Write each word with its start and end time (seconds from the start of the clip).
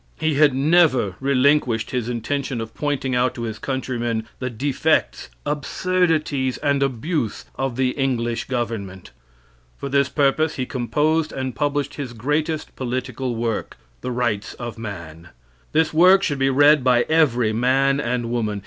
He 0.19 0.33
had 0.33 0.55
never 0.55 1.13
relinquished 1.19 1.91
his 1.91 2.09
intention 2.09 2.59
of 2.59 2.73
pointing 2.73 3.13
out 3.13 3.35
to 3.35 3.43
his 3.43 3.59
countrymen 3.59 4.25
the 4.39 4.49
defects, 4.49 5.29
absurdities, 5.45 6.57
and 6.57 6.81
abuse 6.81 7.45
of 7.53 7.75
the 7.75 7.89
English 7.91 8.45
government. 8.45 9.11
For 9.77 9.89
this 9.89 10.09
purpose; 10.09 10.55
he 10.55 10.65
composed 10.65 11.31
and 11.31 11.53
published 11.55 11.97
his 12.01 12.13
greatest 12.13 12.75
political 12.75 13.35
work. 13.35 13.77
"The 14.01 14.09
Rights 14.09 14.55
of 14.55 14.75
Man." 14.75 15.29
This 15.71 15.93
work 15.93 16.23
should 16.23 16.39
be 16.39 16.49
read 16.49 16.83
by 16.83 17.03
every 17.03 17.53
man 17.53 17.99
and 17.99 18.31
woman. 18.31 18.59